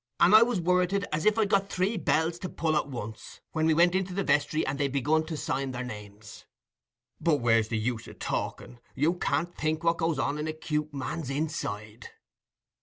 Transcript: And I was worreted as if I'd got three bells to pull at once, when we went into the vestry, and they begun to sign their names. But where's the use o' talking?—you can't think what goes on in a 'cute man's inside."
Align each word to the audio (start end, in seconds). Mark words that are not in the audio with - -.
And 0.19 0.33
I 0.33 0.41
was 0.41 0.59
worreted 0.59 1.05
as 1.13 1.27
if 1.27 1.37
I'd 1.37 1.49
got 1.51 1.69
three 1.69 1.95
bells 1.95 2.39
to 2.39 2.49
pull 2.49 2.75
at 2.75 2.87
once, 2.87 3.39
when 3.51 3.67
we 3.67 3.75
went 3.75 3.93
into 3.93 4.15
the 4.15 4.23
vestry, 4.23 4.65
and 4.65 4.79
they 4.79 4.87
begun 4.87 5.27
to 5.27 5.37
sign 5.37 5.73
their 5.73 5.83
names. 5.83 6.45
But 7.19 7.35
where's 7.35 7.67
the 7.67 7.77
use 7.77 8.07
o' 8.07 8.13
talking?—you 8.13 9.13
can't 9.19 9.55
think 9.55 9.83
what 9.83 9.97
goes 9.99 10.17
on 10.17 10.39
in 10.39 10.47
a 10.47 10.53
'cute 10.53 10.91
man's 10.91 11.29
inside." 11.29 12.07